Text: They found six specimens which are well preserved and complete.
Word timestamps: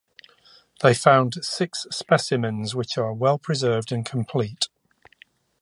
They 0.81 0.95
found 0.95 1.45
six 1.45 1.85
specimens 1.91 2.73
which 2.73 2.97
are 2.97 3.13
well 3.13 3.37
preserved 3.37 3.91
and 3.91 4.03
complete. 4.03 4.67